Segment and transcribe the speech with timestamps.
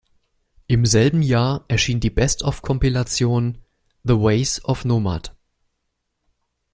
[0.65, 3.59] Im selben Jahr erschien die Best-of-Kompilation
[4.03, 5.35] "The ways of nomad".